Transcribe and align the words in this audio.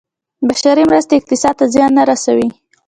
بشري 0.47 0.83
مرستې 0.89 1.13
اقتصاد 1.19 1.55
ته 1.59 1.65
زیان 1.73 1.91
نه 1.97 2.03
رسوي. 2.09 2.47